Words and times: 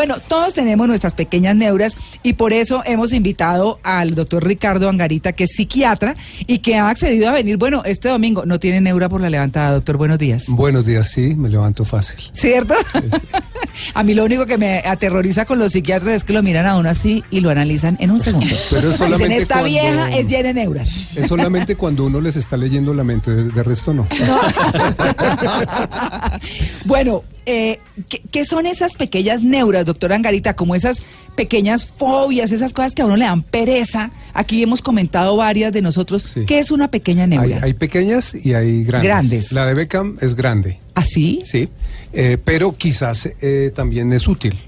Bueno, 0.00 0.16
todos 0.28 0.54
tenemos 0.54 0.88
nuestras 0.88 1.12
pequeñas 1.12 1.54
neuras 1.54 1.94
y 2.22 2.32
por 2.32 2.54
eso 2.54 2.82
hemos 2.86 3.12
invitado 3.12 3.78
al 3.82 4.14
doctor 4.14 4.42
Ricardo 4.46 4.88
Angarita, 4.88 5.34
que 5.34 5.44
es 5.44 5.50
psiquiatra 5.54 6.14
y 6.46 6.60
que 6.60 6.76
ha 6.76 6.88
accedido 6.88 7.28
a 7.28 7.32
venir. 7.32 7.58
Bueno, 7.58 7.82
este 7.84 8.08
domingo 8.08 8.46
no 8.46 8.58
tiene 8.58 8.80
neura 8.80 9.10
por 9.10 9.20
la 9.20 9.28
levantada, 9.28 9.72
doctor. 9.72 9.98
Buenos 9.98 10.18
días. 10.18 10.44
Buenos 10.48 10.86
días, 10.86 11.10
sí, 11.10 11.34
me 11.34 11.50
levanto 11.50 11.84
fácil. 11.84 12.18
¿Cierto? 12.32 12.72
a 13.94 14.02
mí 14.02 14.14
lo 14.14 14.24
único 14.24 14.46
que 14.46 14.56
me 14.56 14.78
aterroriza 14.78 15.44
con 15.44 15.58
los 15.58 15.72
psiquiatras 15.72 16.14
es 16.14 16.24
que 16.24 16.32
lo 16.32 16.42
miran 16.42 16.64
a 16.64 16.78
uno 16.78 16.88
así 16.88 17.22
y 17.30 17.40
lo 17.40 17.50
analizan 17.50 17.98
en 18.00 18.10
un 18.10 18.20
segundo. 18.20 18.46
Pero 18.70 18.92
es 18.92 18.96
solamente 18.96 19.28
Dicen, 19.28 19.42
esta 19.42 19.54
cuando- 19.56 19.68
vieja 19.68 20.16
es 20.16 20.26
llena 20.28 20.48
de 20.48 20.54
neuras. 20.54 20.88
Es 21.14 21.26
solamente 21.26 21.76
cuando 21.76 22.06
uno 22.06 22.22
les 22.22 22.36
está 22.36 22.56
leyendo 22.56 22.94
la 22.94 23.04
mente, 23.04 23.32
de, 23.32 23.50
de 23.50 23.62
resto 23.62 23.92
no. 23.92 24.08
bueno, 26.86 27.22
eh, 27.46 27.78
¿qué, 28.08 28.22
qué 28.30 28.44
son 28.44 28.66
esas 28.66 28.94
pequeñas 28.94 29.42
neuras, 29.42 29.86
doctor 29.86 30.12
Angarita? 30.12 30.54
Como 30.54 30.74
esas 30.74 31.02
pequeñas 31.34 31.86
fobias, 31.86 32.52
esas 32.52 32.72
cosas 32.72 32.94
que 32.94 33.02
a 33.02 33.06
uno 33.06 33.16
le 33.16 33.24
dan 33.24 33.42
pereza. 33.42 34.10
Aquí 34.34 34.62
hemos 34.62 34.82
comentado 34.82 35.36
varias 35.36 35.72
de 35.72 35.82
nosotros. 35.82 36.22
Sí. 36.22 36.44
¿Qué 36.46 36.58
es 36.58 36.70
una 36.70 36.90
pequeña 36.90 37.26
neura? 37.26 37.60
hay 37.62 37.74
pequeñas 37.74 38.34
y 38.34 38.54
hay 38.54 38.84
grandes. 38.84 39.08
Grandes. 39.08 39.52
La 39.52 39.66
de 39.66 39.74
Beckham 39.74 40.18
es 40.20 40.34
grande, 40.34 40.78
¿Así? 40.94 41.40
sí, 41.44 41.68
eh, 42.12 42.38
pero 42.44 42.76
quizás 42.76 43.28
eh, 43.40 43.72
también 43.74 44.12
es 44.12 44.28
útil. 44.28 44.58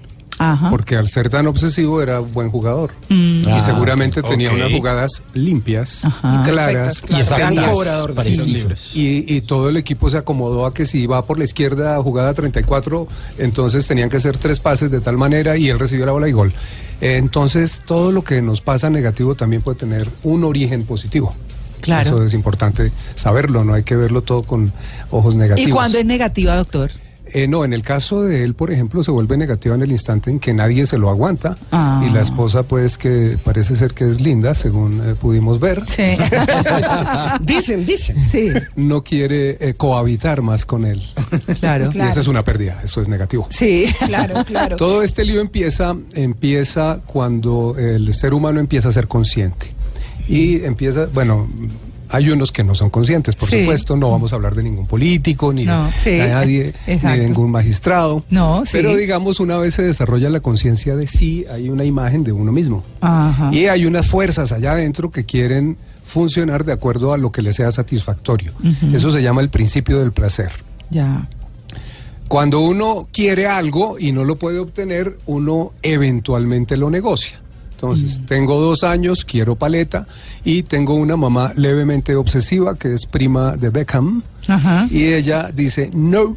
Ajá. 0.43 0.71
Porque 0.71 0.97
al 0.97 1.09
ser 1.09 1.29
tan 1.29 1.47
obsesivo 1.47 2.03
era 2.03 2.19
buen 2.19 2.51
jugador. 2.51 2.91
Mm. 3.09 3.43
Y 3.43 3.51
Ah, 3.51 3.61
seguramente 3.61 4.23
tenía 4.23 4.49
ok. 4.51 4.57
unas 4.57 4.73
jugadas 4.73 5.23
limpias, 5.35 6.05
Ajá. 6.05 6.43
claras, 6.45 7.03
Y 7.09 7.15
exactas. 7.21 8.95
Y, 8.95 9.25
y 9.37 9.41
todo 9.43 9.69
el 9.69 9.77
equipo 9.77 10.11
se 10.11 10.19
acomodó 10.19 10.67
a 10.67 10.75
que 10.75 10.87
si 10.87 11.07
va 11.07 11.25
por 11.25 11.39
la 11.39 11.45
izquierda 11.45 12.01
jugada 12.03 12.35
34, 12.35 13.07
entonces 13.39 13.87
tenían 13.87 14.11
que 14.11 14.17
hacer 14.17 14.37
tres 14.39 14.61
pases 14.61 14.91
de 14.91 15.01
tal 15.01 15.17
manera 15.17 15.57
y 15.57 15.69
él 15.69 15.79
recibió 15.79 16.07
la 16.07 16.13
bola 16.13 16.29
y 16.29 16.33
gol. 16.33 16.53
Entonces 17.01 17.83
todo 17.85 18.13
lo 18.13 18.23
que 18.23 18.43
nos 18.43 18.61
pasa 18.61 18.89
negativo 18.91 19.35
también 19.35 19.63
puede 19.63 19.79
tener 19.79 20.09
un 20.23 20.45
origen 20.45 20.85
positivo. 20.85 21.35
Claro. 21.81 22.03
Eso 22.09 22.25
es 22.25 22.33
importante 22.33 22.93
saberlo, 23.17 23.65
no 23.65 23.75
hay 23.75 23.83
que 23.83 23.97
verlo 23.97 24.23
todo 24.23 24.45
con 24.45 24.73
ojos 25.11 25.35
negativos. 25.35 25.69
¿Y 25.69 25.73
cuándo 25.73 25.99
es 25.99 26.05
negativa, 26.07 26.55
doctor? 26.57 26.91
Eh, 27.35 27.49
no, 27.49 27.65
en 27.65 27.73
el 27.73 27.83
caso 27.83 28.23
de 28.23 28.45
él, 28.45 28.55
por 28.55 28.71
ejemplo, 28.71 29.03
se 29.03 29.11
vuelve 29.11 29.37
negativa 29.37 29.75
en 29.75 29.83
el 29.83 29.91
instante 29.93 30.31
en 30.31 30.39
que 30.39 30.53
nadie 30.53 30.85
se 30.87 30.99
lo 30.99 31.09
aguanta 31.11 31.57
Ah. 31.71 32.05
y 32.07 32.11
la 32.13 32.21
esposa, 32.21 32.63
pues, 32.63 32.99
que 32.99 33.39
parece 33.43 33.75
ser 33.77 33.95
que 33.95 34.09
es 34.09 34.21
linda, 34.21 34.55
según 34.55 35.01
eh, 35.05 35.15
pudimos 35.21 35.59
ver, 35.61 35.83
Sí. 35.89 36.03
Dicen, 37.43 37.85
dicen. 37.87 38.17
sí, 38.31 38.49
no 38.77 39.03
quiere 39.03 39.57
eh, 39.61 39.75
cohabitar 39.75 40.43
más 40.43 40.67
con 40.67 40.85
él. 40.85 41.03
claro. 41.61 41.91
Y 41.95 41.99
esa 42.01 42.21
es 42.21 42.29
una 42.29 42.45
pérdida, 42.45 42.81
eso 42.85 43.01
es 43.01 43.09
negativo. 43.09 43.47
Sí. 43.51 43.87
Claro, 44.07 44.45
claro. 44.45 44.77
Todo 44.77 45.03
este 45.03 45.25
lío 45.25 45.41
empieza, 45.41 45.97
empieza 46.15 47.01
cuando 47.07 47.77
el 47.79 48.13
ser 48.15 48.35
humano 48.35 48.61
empieza 48.61 48.89
a 48.89 48.93
ser 48.93 49.09
consciente. 49.09 49.75
Y 50.29 50.65
empieza, 50.65 51.07
bueno, 51.13 51.49
hay 52.13 52.31
unos 52.31 52.53
que 52.53 52.63
no 52.65 52.75
son 52.75 52.91
conscientes, 52.91 53.35
por 53.35 53.49
Sí. 53.49 53.61
supuesto, 53.61 53.97
no 53.97 54.11
vamos 54.11 54.33
a 54.33 54.37
hablar 54.37 54.55
de 54.55 54.63
ningún 54.63 54.87
político, 54.87 55.53
ni 55.53 55.65
No, 55.65 55.87
de, 55.87 55.93
sí. 55.93 56.17
nadie, 56.19 56.73
ni 56.87 56.93
Exacto. 56.95 57.21
de 57.21 57.27
ningún 57.29 57.51
magistrado. 57.51 58.25
No, 58.31 58.65
sí. 58.65 58.73
Pero 58.73 58.95
digamos, 58.97 59.41
una 59.41 59.59
vez 59.59 59.75
se 59.75 59.83
desarrolla 59.83 60.31
la 60.31 60.41
conciencia 60.41 60.95
de 60.97 61.07
sí, 61.09 61.45
hay 61.53 61.69
una 61.69 61.85
imagen 61.85 62.23
de 62.25 62.33
uno 62.33 62.53
mismo. 62.53 62.85
Ajá. 63.01 63.51
Y 63.53 63.67
hay 63.67 63.87
unas 63.87 64.09
fuerzas 64.09 64.53
allá 64.53 64.73
adentro 64.73 65.11
que 65.11 65.25
quieren 65.25 65.77
funcionar 66.05 66.65
de 66.65 66.73
acuerdo 66.73 67.13
a 67.13 67.17
lo 67.19 67.33
que 67.33 67.43
les 67.43 67.57
sea 67.57 67.73
satisfactorio. 67.73 68.53
Eso 68.93 69.11
se 69.11 69.23
llama 69.23 69.41
el 69.41 69.49
principio 69.49 69.99
del 69.99 70.13
placer. 70.13 70.51
Ya. 70.91 71.27
Cuando 72.29 72.61
uno 72.61 73.09
quiere 73.13 73.47
algo 73.47 73.99
y 73.99 74.13
no 74.13 74.25
lo 74.25 74.37
puede 74.37 74.59
obtener, 74.59 75.19
uno 75.27 75.73
eventualmente 75.83 76.77
lo 76.77 76.91
negocia. 76.91 77.41
Entonces, 77.83 78.21
Mm. 78.21 78.27
tengo 78.27 78.61
dos 78.61 78.85
años, 78.85 79.25
quiero 79.25 79.57
paleta 79.57 80.07
y 80.45 80.63
tengo 80.63 80.95
una 80.95 81.17
mamá 81.17 81.53
levemente 81.57 82.15
obsesiva 82.15 82.77
que 82.77 82.95
es 82.95 83.07
prima 83.07 83.57
de 83.57 83.71
Beckham 83.71 84.23
Ajá. 84.47 84.87
y 84.89 85.07
ella 85.07 85.51
dice, 85.53 85.91
no, 85.93 86.37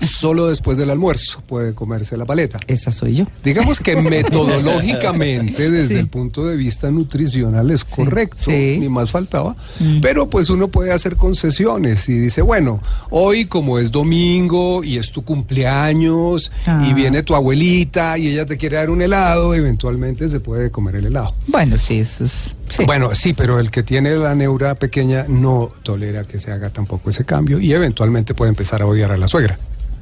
solo 0.00 0.48
después 0.48 0.76
del 0.78 0.90
almuerzo 0.90 1.42
puede 1.46 1.74
comerse 1.74 2.16
la 2.16 2.24
paleta. 2.24 2.58
Esa 2.66 2.92
soy 2.92 3.14
yo. 3.16 3.26
Digamos 3.44 3.80
que 3.80 3.96
metodológicamente, 4.02 5.70
desde 5.70 5.88
Sí. 5.88 5.94
el 5.94 6.08
punto 6.08 6.46
de 6.46 6.56
vista 6.56 6.90
nutricional, 6.90 7.70
es 7.70 7.84
correcto, 7.84 8.36
sí. 8.38 8.76
ni 8.78 8.88
más 8.88 9.10
faltaba. 9.10 9.56
Mm. 9.80 10.00
Pero 10.00 10.28
pues 10.28 10.50
uno 10.50 10.68
puede 10.68 10.92
hacer 10.92 11.16
concesiones 11.16 12.08
y 12.08 12.18
dice, 12.18 12.42
bueno, 12.42 12.80
hoy 13.10 13.46
como 13.46 13.78
es 13.78 13.90
domingo 13.90 14.84
y 14.84 14.98
es 14.98 15.10
tu 15.10 15.24
cumpleaños 15.24 16.50
Ah. 16.66 16.84
y 16.88 16.92
viene 16.94 17.22
tu 17.22 17.34
abuelita 17.34 18.18
y 18.18 18.28
ella 18.28 18.44
te 18.46 18.56
quiere 18.56 18.76
dar 18.76 18.90
un 18.90 19.00
helado, 19.02 19.54
eventualmente 19.54 20.28
se 20.28 20.40
puede 20.40 20.70
comer 20.70 20.96
el 20.96 21.06
helado. 21.06 21.34
Bueno, 21.46 21.78
sí, 21.78 21.98
eso 22.00 22.24
es. 22.24 22.54
sí. 22.68 22.84
Bueno, 22.84 23.14
sí, 23.14 23.32
pero 23.32 23.58
el 23.58 23.70
que 23.70 23.82
tiene 23.82 24.14
la 24.16 24.34
neura 24.34 24.74
pequeña 24.74 25.24
no 25.28 25.70
tolera 25.82 26.24
que 26.24 26.38
se 26.38 26.52
haga 26.52 26.70
tampoco 26.70 27.10
ese 27.10 27.24
cambio 27.24 27.58
y 27.60 27.72
eventualmente 27.72 28.34
puede 28.34 28.50
empezar 28.50 28.82
a 28.82 28.86
odiar 28.86 29.12
a 29.12 29.16
la 29.16 29.28
suegra. 29.28 29.58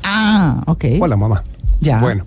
Ah, 0.09 0.63
ok. 0.67 0.85
O 1.01 1.07
la 1.07 1.17
mamá. 1.17 1.43
Ya. 1.81 2.01
Bueno. 2.01 2.25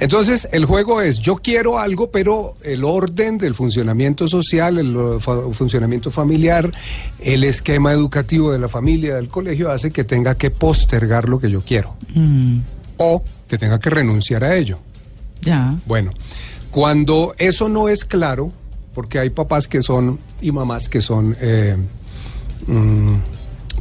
Entonces, 0.00 0.48
el 0.52 0.64
juego 0.64 1.00
es, 1.02 1.18
yo 1.18 1.34
quiero 1.34 1.80
algo, 1.80 2.12
pero 2.12 2.54
el 2.62 2.84
orden 2.84 3.36
del 3.36 3.54
funcionamiento 3.54 4.28
social, 4.28 4.78
el 4.78 5.20
fa- 5.20 5.50
funcionamiento 5.52 6.12
familiar, 6.12 6.70
el 7.18 7.42
esquema 7.42 7.90
educativo 7.92 8.52
de 8.52 8.60
la 8.60 8.68
familia, 8.68 9.16
del 9.16 9.28
colegio, 9.28 9.72
hace 9.72 9.90
que 9.90 10.04
tenga 10.04 10.36
que 10.36 10.50
postergar 10.52 11.28
lo 11.28 11.40
que 11.40 11.50
yo 11.50 11.62
quiero 11.62 11.96
Mm, 12.14 12.58
o 12.98 13.24
que 13.48 13.58
tenga 13.58 13.80
que 13.80 13.90
renunciar 13.90 14.44
a 14.44 14.54
ello. 14.54 14.78
ya. 15.42 15.74
Bueno, 15.84 16.12
cuando 16.70 17.34
eso 17.36 17.68
no 17.68 17.88
es 17.88 18.04
claro, 18.04 18.52
porque 18.94 19.18
hay 19.18 19.30
papás 19.30 19.66
que 19.66 19.82
son 19.82 20.20
y 20.40 20.52
mamás 20.52 20.88
que 20.88 21.00
son 21.02 21.36
eh, 21.40 21.76
mm, 22.68 23.14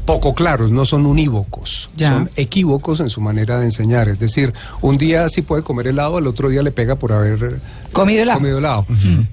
poco 0.07 0.33
claros, 0.33 0.71
no 0.71 0.85
son 0.85 1.05
unívocos, 1.05 1.89
Ya. 1.95 2.13
son 2.13 2.31
equívocos 2.35 2.99
en 3.01 3.11
su 3.11 3.21
manera 3.21 3.59
de 3.59 3.65
enseñar. 3.65 4.07
Es 4.09 4.17
decir, 4.17 4.53
un 4.81 4.97
día 4.97 5.29
sí 5.29 5.43
puede 5.43 5.61
comer 5.61 5.85
helado, 5.85 6.17
al 6.17 6.25
otro 6.25 6.49
día 6.49 6.63
le 6.63 6.71
pega 6.71 6.95
por 6.95 7.11
haber 7.11 7.59
Comido 7.91 8.23
helado. 8.23 8.39
comido 8.39 8.57
helado. 8.57 8.85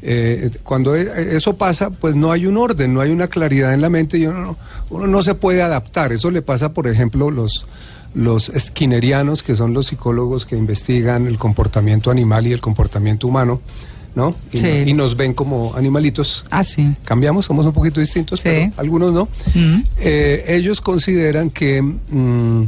Eh, 0.03 0.51
cuando 0.65 0.95
e- 0.97 1.35
eso 1.37 1.57
pasa, 1.57 1.89
pues 1.89 2.15
no 2.17 2.31
hay 2.33 2.45
un 2.45 2.59
orden, 2.59 2.93
no 2.93 3.01
hay 3.01 3.11
una 3.11 3.29
claridad 3.29 3.73
en 3.73 3.81
la 3.81 3.89
mente 3.89 4.19
y 4.19 4.27
uno 4.27 4.41
no, 4.41 4.57
uno 4.91 5.07
no 5.07 5.23
se 5.23 5.35
puede 5.35 5.63
adaptar. 5.63 6.13
Eso 6.13 6.31
le 6.31 6.43
pasa, 6.43 6.73
por 6.75 6.87
ejemplo, 6.89 7.31
los 7.31 7.67
los 8.17 8.53
skinnerianos, 8.57 9.43
que 9.43 9.57
son 9.57 9.75
los 9.75 9.87
psicólogos 9.89 10.47
que 10.47 10.57
investigan 10.57 11.27
el 11.27 11.37
comportamiento 11.37 12.13
animal 12.13 12.47
y 12.47 12.53
el 12.53 12.61
comportamiento 12.61 13.27
humano, 13.27 13.61
¿no? 14.15 14.35
Y, 14.53 14.59
Sí. 14.59 14.65
no- 14.67 14.89
y 14.89 14.93
nos 14.93 15.17
ven 15.17 15.35
como 15.35 15.75
animalitos. 15.77 16.45
Ah, 16.51 16.63
sí. 16.65 16.95
Cambiamos, 17.05 17.47
somos 17.47 17.67
un 17.67 17.73
poquito 17.73 18.01
distintos, 18.01 18.41
Sí. 18.41 18.45
pero 18.49 18.73
algunos 18.77 19.13
no. 19.13 19.29
Mm. 19.55 19.83
Eh, 20.01 20.45
ellos 20.49 20.81
consideran 20.81 21.51
que 21.51 21.83
mm, 21.83 22.63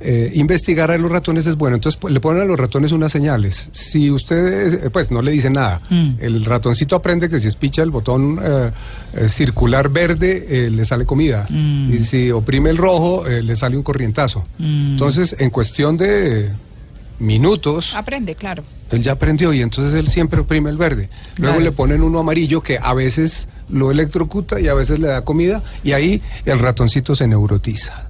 eh, 0.00 0.30
investigar 0.36 0.92
a 0.92 0.98
los 0.98 1.10
ratones 1.10 1.44
es 1.48 1.56
bueno. 1.56 1.74
Entonces 1.74 1.98
pues, 2.00 2.14
le 2.14 2.20
ponen 2.20 2.42
a 2.42 2.44
los 2.44 2.56
ratones 2.58 2.92
unas 2.92 3.10
señales. 3.10 3.68
Si 3.72 4.10
ustedes, 4.12 4.74
eh, 4.74 4.90
pues 4.90 5.10
no 5.10 5.22
le 5.22 5.32
dicen 5.32 5.54
nada. 5.54 5.80
Mm. 5.90 6.10
El 6.20 6.44
ratoncito 6.44 6.94
aprende 6.94 7.28
que 7.28 7.40
si 7.40 7.48
espicha 7.48 7.82
el 7.82 7.90
botón 7.90 8.38
eh, 8.40 8.70
circular 9.28 9.88
verde, 9.88 10.46
eh, 10.66 10.70
le 10.70 10.84
sale 10.84 11.04
comida. 11.04 11.46
Mm. 11.50 11.94
Y 11.94 12.00
si 12.00 12.30
oprime 12.30 12.70
el 12.70 12.76
rojo, 12.76 13.24
le 13.26 13.56
sale 13.56 13.76
un 13.76 13.82
corrientazo. 13.82 14.44
Mm. 14.58 14.92
Entonces, 14.92 15.34
en 15.38 15.50
cuestión 15.50 15.96
de 15.96 16.50
minutos, 17.18 17.94
Aprende, 17.94 18.34
claro. 18.34 18.62
él 18.90 19.02
ya 19.02 19.12
aprendió 19.12 19.52
y 19.52 19.60
entonces 19.60 19.94
él 19.94 20.08
siempre 20.08 20.40
oprime 20.40 20.70
el 20.70 20.76
verde. 20.76 21.08
Luego 21.36 21.56
Claro. 21.56 21.60
le 21.60 21.72
ponen 21.72 22.02
uno 22.02 22.18
amarillo 22.20 22.62
que 22.62 22.78
a 22.78 22.94
veces 22.94 23.48
lo 23.68 23.90
electrocuta 23.90 24.60
y 24.60 24.68
a 24.68 24.74
veces 24.74 24.98
le 24.98 25.08
da 25.08 25.24
comida 25.24 25.62
y 25.84 25.92
ahí 25.92 26.22
el 26.44 26.58
ratoncito 26.58 27.14
se 27.14 27.26
neurotiza. 27.26 28.07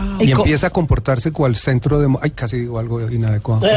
Ah, 0.00 0.18
Y 0.20 0.30
¿Y 0.30 0.32
co- 0.32 0.42
empieza 0.42 0.68
a 0.68 0.70
comportarse 0.70 1.30
cual 1.32 1.56
centro 1.56 1.98
de... 2.00 2.08
Ay, 2.22 2.30
casi 2.30 2.58
digo 2.60 2.78
algo 2.78 3.08
inadecuado. 3.10 3.62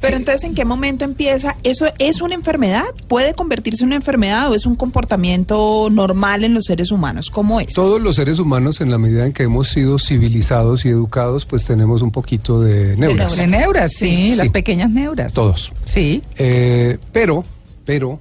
Pero 0.00 0.16
entonces, 0.16 0.44
¿en 0.44 0.54
qué 0.54 0.64
momento 0.64 1.04
empieza? 1.04 1.56
¿Eso 1.64 1.86
es 1.98 2.20
una 2.20 2.34
enfermedad? 2.34 2.84
¿Puede 3.08 3.34
convertirse 3.34 3.82
en 3.82 3.88
una 3.88 3.96
enfermedad 3.96 4.50
o 4.50 4.54
es 4.54 4.66
un 4.66 4.76
comportamiento 4.76 5.88
normal 5.90 6.44
en 6.44 6.54
los 6.54 6.64
seres 6.64 6.90
humanos? 6.90 7.30
¿Cómo 7.30 7.60
es? 7.60 7.72
Todos 7.74 8.00
los 8.00 8.16
seres 8.16 8.38
humanos, 8.38 8.80
en 8.80 8.90
la 8.90 8.98
medida 8.98 9.26
en 9.26 9.32
que 9.32 9.44
hemos 9.44 9.68
sido 9.68 9.98
civilizados 9.98 10.84
y 10.84 10.90
educados, 10.90 11.46
pues 11.46 11.64
tenemos 11.64 12.02
un 12.02 12.10
poquito 12.10 12.60
de 12.60 12.96
neuras. 12.96 13.36
De 13.36 13.46
neuras, 13.46 13.92
sí, 13.92 14.30
Sí. 14.30 14.36
las 14.36 14.48
pequeñas 14.50 14.90
neuras. 14.90 15.32
Todos. 15.32 15.72
Sí. 15.84 16.22
Eh, 16.36 16.98
pero, 17.12 17.44
pero, 17.84 18.20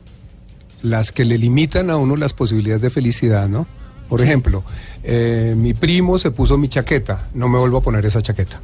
las 0.81 1.11
que 1.11 1.25
le 1.25 1.37
limitan 1.37 1.89
a 1.89 1.97
uno 1.97 2.15
las 2.15 2.33
posibilidades 2.33 2.81
de 2.81 2.89
felicidad, 2.89 3.47
¿no? 3.49 3.67
Por 4.09 4.21
ejemplo, 4.21 4.63
eh, 5.03 5.55
mi 5.57 5.73
primo 5.73 6.17
se 6.19 6.31
puso 6.31 6.57
mi 6.57 6.67
chaqueta, 6.69 7.27
no 7.33 7.47
me 7.49 7.57
vuelvo 7.59 7.77
a 7.77 7.81
poner 7.81 8.05
esa 8.05 8.21
chaqueta. 8.21 8.61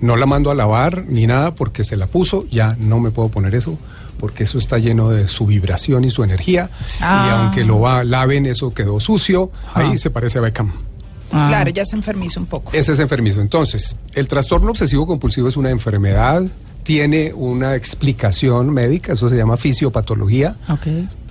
No 0.00 0.16
la 0.16 0.26
mando 0.26 0.50
a 0.50 0.54
lavar 0.54 1.04
ni 1.08 1.26
nada 1.26 1.54
porque 1.54 1.84
se 1.84 1.96
la 1.96 2.06
puso, 2.06 2.44
ya 2.50 2.76
no 2.80 2.98
me 2.98 3.10
puedo 3.12 3.28
poner 3.28 3.54
eso, 3.54 3.78
porque 4.18 4.44
eso 4.44 4.58
está 4.58 4.78
lleno 4.78 5.10
de 5.10 5.28
su 5.28 5.46
vibración 5.46 6.04
y 6.04 6.10
su 6.10 6.24
energía. 6.24 6.70
Ah. 7.00 7.26
Y 7.28 7.30
aunque 7.40 7.64
lo 7.64 7.80
va- 7.80 8.02
laven, 8.04 8.46
eso 8.46 8.72
quedó 8.74 8.98
sucio, 9.00 9.50
Ah. 9.74 9.80
ahí 9.80 9.98
se 9.98 10.10
parece 10.10 10.38
a 10.38 10.42
Beckham. 10.42 10.72
Ah. 11.30 11.46
Claro, 11.48 11.70
ya 11.70 11.84
se 11.84 11.96
enfermiza 11.96 12.40
un 12.40 12.46
poco. 12.46 12.70
Ese 12.72 12.92
es 12.92 12.98
enfermizo. 12.98 13.40
Entonces, 13.40 13.96
el 14.14 14.28
trastorno 14.28 14.70
obsesivo 14.70 15.06
compulsivo 15.06 15.48
es 15.48 15.56
una 15.56 15.70
enfermedad, 15.70 16.42
tiene 16.82 17.32
una 17.32 17.76
explicación 17.76 18.70
médica, 18.70 19.12
eso 19.12 19.28
se 19.28 19.36
llama 19.36 19.56
fisiopatología. 19.56 20.56
Ok. 20.68 20.86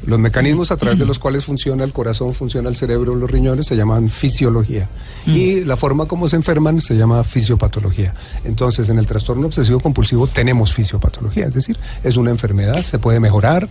Los 0.05 0.19
mecanismos 0.19 0.71
a 0.71 0.77
través 0.77 0.97
de 0.97 1.05
los 1.05 1.19
cuales 1.19 1.45
funciona 1.45 1.83
el 1.83 1.93
corazón, 1.93 2.33
funciona 2.33 2.69
el 2.69 2.75
cerebro, 2.75 3.15
los 3.15 3.29
riñones, 3.29 3.67
se 3.67 3.75
llaman 3.75 4.09
fisiología. 4.09 4.89
Y 5.27 5.63
la 5.63 5.77
forma 5.77 6.05
como 6.07 6.27
se 6.27 6.35
enferman 6.35 6.81
se 6.81 6.95
llama 6.95 7.23
fisiopatología. 7.23 8.13
Entonces, 8.43 8.89
en 8.89 8.97
el 8.97 9.05
trastorno 9.05 9.47
obsesivo 9.47 9.79
compulsivo 9.79 10.25
tenemos 10.27 10.73
fisiopatología, 10.73 11.45
es 11.47 11.53
decir, 11.53 11.77
es 12.03 12.17
una 12.17 12.31
enfermedad, 12.31 12.81
se 12.83 12.97
puede 12.99 13.19
mejorar, 13.19 13.69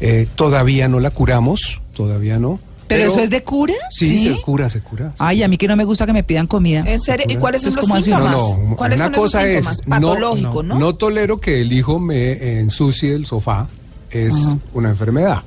eh, 0.00 0.28
todavía 0.36 0.86
no 0.88 1.00
la 1.00 1.10
curamos, 1.10 1.80
todavía 1.94 2.38
no. 2.38 2.60
¿Pero, 2.86 3.04
eso 3.04 3.20
es 3.20 3.30
de 3.30 3.42
cura? 3.42 3.74
Sí, 3.90 4.18
se 4.18 4.40
cura, 4.42 4.68
se 4.68 4.80
cura. 4.82 5.12
Ay, 5.18 5.42
a 5.42 5.48
mí 5.48 5.56
que 5.56 5.66
no 5.66 5.76
me 5.76 5.84
gusta 5.84 6.04
que 6.04 6.12
me 6.12 6.22
pidan 6.22 6.46
comida. 6.46 6.84
¿En 6.86 7.00
serio? 7.00 7.26
¿Y 7.28 7.36
cuáles 7.36 7.62
son 7.62 7.70
Entonces, 7.70 7.94
los 7.94 8.04
síntomas? 8.04 8.32
No, 8.32 8.68
no, 8.70 8.76
¿Cuáles 8.76 8.96
una 8.96 9.04
son 9.06 9.14
esos 9.14 9.24
cosa 9.24 9.42
síntomas? 9.44 9.80
es 9.80 9.86
Patológico, 9.86 10.62
¿no? 10.62 10.78
no 10.78 10.94
tolero 10.94 11.40
que 11.40 11.62
el 11.62 11.72
hijo 11.72 11.98
me 11.98 12.58
ensucie 12.60 13.14
el 13.14 13.24
sofá, 13.26 13.66
es 14.10 14.34
Ajá. 14.36 14.58
una 14.74 14.90
enfermedad. 14.90 15.42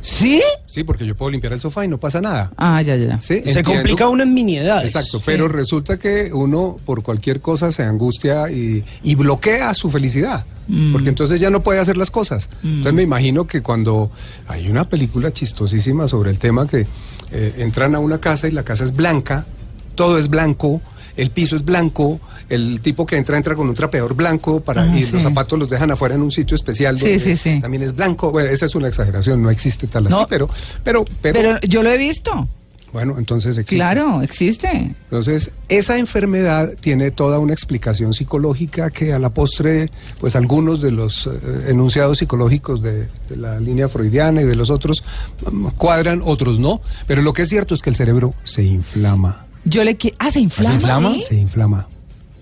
¿Sí? 0.00 0.40
Sí, 0.66 0.84
porque 0.84 1.04
yo 1.06 1.14
puedo 1.16 1.30
limpiar 1.30 1.52
el 1.52 1.60
sofá 1.60 1.84
y 1.84 1.88
no 1.88 1.98
pasa 1.98 2.20
nada. 2.20 2.52
Ah, 2.56 2.80
ya, 2.82 2.94
ya. 2.96 3.20
Sí, 3.20 3.26
Se 3.26 3.36
entiendo. 3.58 3.72
complica 3.72 4.08
uno 4.08 4.22
en 4.22 4.32
miniedades. 4.32 4.94
Exacto, 4.94 5.20
pero 5.26 5.48
resulta 5.48 5.98
que 5.98 6.30
uno 6.32 6.76
por 6.84 7.02
cualquier 7.02 7.40
cosa 7.40 7.72
se 7.72 7.82
angustia 7.82 8.50
y, 8.50 8.84
y 9.02 9.14
bloquea 9.14 9.74
su 9.74 9.90
felicidad, 9.90 10.44
Mm. 10.70 10.92
porque 10.92 11.08
entonces 11.08 11.40
ya 11.40 11.48
no 11.48 11.62
puede 11.62 11.80
hacer 11.80 11.96
las 11.96 12.10
cosas. 12.10 12.50
Entonces 12.62 12.92
me 12.92 13.02
imagino 13.02 13.46
que 13.46 13.62
cuando 13.62 14.10
hay 14.48 14.68
una 14.68 14.86
película 14.88 15.32
chistosísima 15.32 16.06
sobre 16.08 16.30
el 16.30 16.38
tema 16.38 16.66
que 16.68 16.86
eh, 17.32 17.54
entran 17.56 17.94
a 17.94 17.98
una 18.00 18.18
casa 18.18 18.48
y 18.48 18.50
la 18.50 18.62
casa 18.64 18.84
es 18.84 18.94
blanca, 18.94 19.46
todo 19.94 20.18
es 20.18 20.28
blanco, 20.28 20.82
el 21.18 21.30
piso 21.30 21.54
es 21.56 21.64
blanco, 21.64 22.18
el 22.48 22.80
tipo 22.80 23.04
que 23.04 23.16
entra 23.16 23.36
entra 23.36 23.54
con 23.54 23.68
un 23.68 23.74
trapeador 23.74 24.14
blanco 24.14 24.60
para 24.60 24.84
Ah, 24.84 24.96
y 24.98 25.02
sí. 25.02 25.12
los 25.12 25.22
zapatos 25.22 25.58
los 25.58 25.68
dejan 25.68 25.90
afuera 25.90 26.14
en 26.14 26.22
un 26.22 26.30
sitio 26.30 26.54
especial 26.54 26.96
donde 26.98 27.18
sí, 27.18 27.36
sí. 27.36 27.60
también 27.60 27.82
es 27.82 27.94
blanco. 27.94 28.30
Bueno, 28.30 28.48
esa 28.48 28.64
es 28.64 28.74
una 28.74 28.88
exageración, 28.88 29.42
no 29.42 29.50
existe 29.50 29.86
tal 29.86 30.06
así, 30.06 30.16
No. 30.16 30.26
pero 30.26 30.48
pero 30.82 31.04
pero, 31.20 31.38
Pero 31.40 31.60
yo 31.68 31.82
lo 31.82 31.90
he 31.90 31.98
visto. 31.98 32.48
bueno, 32.92 33.16
entonces 33.18 33.58
existe. 33.58 33.76
Claro, 33.76 34.22
existe. 34.22 34.68
Entonces, 35.04 35.50
esa 35.68 35.98
enfermedad 35.98 36.72
tiene 36.80 37.10
toda 37.10 37.38
una 37.38 37.52
explicación 37.52 38.14
psicológica 38.14 38.88
que 38.90 39.12
a 39.12 39.18
la 39.18 39.28
postre, 39.28 39.90
pues 40.20 40.36
algunos 40.36 40.80
de 40.80 40.90
los 40.92 41.26
eh, 41.26 41.66
enunciados 41.68 42.16
psicológicos 42.18 42.80
de, 42.82 43.08
de 43.28 43.36
la 43.36 43.60
línea 43.60 43.88
freudiana 43.90 44.40
y 44.40 44.44
de 44.46 44.56
los 44.56 44.70
otros 44.70 45.02
mm, 45.50 45.66
cuadran, 45.76 46.22
otros 46.24 46.58
no. 46.58 46.80
Pero 47.06 47.20
lo 47.20 47.32
que 47.34 47.42
es 47.42 47.48
cierto 47.50 47.74
es 47.74 47.82
que 47.82 47.90
el 47.90 47.96
cerebro 47.96 48.32
se 48.44 48.62
inflama. 48.62 49.44
Yo 49.68 49.84
le 49.84 49.96
quiero... 49.96 50.16
Ah, 50.20 50.30
¿se 50.30 50.40
inflama? 50.40 50.74
inflama? 50.74 51.14
¿sí? 51.14 51.22
Se 51.28 51.34
inflama. 51.36 51.86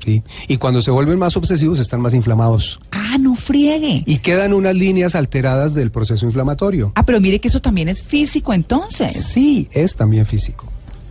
¿sí? 0.04 0.22
Y 0.48 0.56
cuando 0.58 0.80
se 0.82 0.90
vuelven 0.90 1.18
más 1.18 1.36
obsesivos 1.36 1.78
están 1.80 2.00
más 2.00 2.14
inflamados. 2.14 2.78
Ah, 2.92 3.16
no 3.18 3.34
friegue. 3.34 4.02
Y 4.06 4.18
quedan 4.18 4.52
unas 4.52 4.74
líneas 4.74 5.14
alteradas 5.14 5.74
del 5.74 5.90
proceso 5.90 6.24
inflamatorio. 6.26 6.92
Ah, 6.94 7.04
pero 7.04 7.20
mire 7.20 7.40
que 7.40 7.48
eso 7.48 7.60
también 7.60 7.88
es 7.88 8.02
físico 8.02 8.52
entonces. 8.54 9.12
Sí, 9.26 9.68
es 9.72 9.94
también 9.96 10.26
físico. 10.26 10.66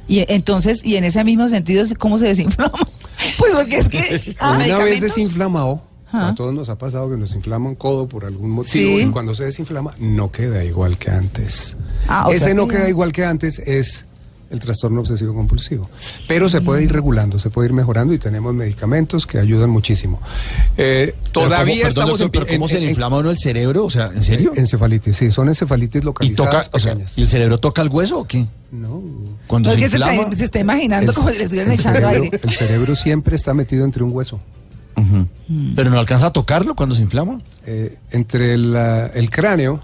Y 0.08 0.24
entonces, 0.32 0.82
y 0.86 0.96
en 0.98 1.04
ese 1.04 1.24
mismo 1.24 1.50
sentido, 1.50 1.84
¿cómo 1.98 2.20
se 2.20 2.26
desinflama? 2.28 2.80
Pues 3.40 3.56
porque 3.56 3.78
es 3.78 3.90
que... 3.90 4.36
ah, 4.40 4.60
Una 4.64 4.78
vez 4.80 5.00
desinflamado, 5.02 5.82
a 6.12 6.36
todos 6.36 6.54
nos 6.54 6.70
ha 6.70 6.78
pasado 6.78 7.10
que 7.10 7.18
nos 7.18 7.34
inflama 7.34 7.70
un 7.70 7.76
codo 7.76 8.08
por 8.08 8.24
algún 8.26 8.50
motivo 8.52 8.98
Sí. 9.00 9.04
y 9.04 9.06
cuando 9.08 9.34
se 9.34 9.46
desinflama 9.46 9.96
no 10.00 10.32
queda 10.32 10.64
igual 10.64 10.98
que 10.98 11.12
antes. 11.12 11.76
Ah, 12.08 12.28
o 12.28 12.32
Ese 12.32 12.46
sea 12.46 12.54
no 12.54 12.68
que- 12.68 12.76
queda 12.76 12.90
igual 12.90 13.12
que 13.14 13.26
antes 13.26 13.60
es 13.60 14.06
el 14.56 14.60
trastorno 14.60 15.02
obsesivo 15.02 15.34
compulsivo. 15.34 15.90
Pero 16.28 16.50
se 16.50 16.62
puede 16.62 16.84
ir 16.84 16.92
regulando, 16.92 17.38
se 17.40 17.50
puede 17.50 17.68
ir 17.70 17.74
mejorando 17.74 18.14
y 18.14 18.18
tenemos 18.20 18.54
medicamentos 18.54 19.28
que 19.28 19.38
ayudan 19.40 19.70
muchísimo. 19.70 20.20
Eh, 20.78 21.14
Pero 21.16 21.32
todavía 21.32 21.76
¿cómo, 21.76 21.76
perdón, 21.76 21.88
estamos 21.90 22.20
doctor, 22.20 22.32
pero 22.32 22.52
en, 22.54 22.58
¿Cómo 22.60 22.68
se 22.68 22.76
en- 22.76 22.80
le 22.82 22.86
en- 22.88 22.92
inflama 22.92 23.18
uno 23.18 23.30
el 23.30 23.38
cerebro? 23.38 23.86
O 23.86 23.90
sea, 23.90 24.12
¿en 24.16 24.24
serio? 24.24 24.54
Encefalitis, 24.56 25.16
sí, 25.18 25.32
son 25.32 25.50
encefalitis 25.50 26.02
¿Y 26.02 26.06
localizadas 26.06 26.66
toca, 26.66 26.78
o 26.78 26.80
sea. 26.80 26.98
¿y 27.16 27.22
el 27.22 27.28
cerebro 27.28 27.60
toca 27.60 27.82
el 27.82 27.90
hueso 27.90 28.20
o 28.20 28.26
qué? 28.28 28.46
No. 28.72 29.02
Cuando 29.48 29.70
No, 29.70 29.74
es 29.76 29.80
se 29.80 29.86
que 29.86 29.90
se 29.90 29.98
inflama. 29.98 30.22
está, 30.24 30.36
se 30.38 30.44
está 30.46 30.60
imaginando 30.60 31.12
El- 31.12 31.16
como 31.18 31.30
si 31.30 31.38
le 31.38 31.44
estuvieran 31.44 31.72
echando 31.74 32.00
cerebro, 32.00 32.24
aire. 32.24 32.40
el 32.44 32.50
cerebro 32.52 32.96
siempre 32.96 33.36
está 33.36 33.54
metido 33.54 33.86
entre 33.86 34.04
un 34.04 34.12
hueso. 34.14 34.40
Mm. 34.96 35.76
Pero 35.76 35.92
no 35.92 36.00
alcanza 36.00 36.28
a 36.28 36.34
tocarlo 36.34 36.74
cuando 36.76 36.96
se 36.96 37.02
inflama. 37.04 37.40
Eh, 37.68 37.98
entre 38.12 38.58
la- 38.58 39.08
el 39.08 39.30
cráneo 39.32 39.82